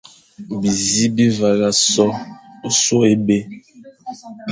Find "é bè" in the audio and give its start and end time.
3.11-3.39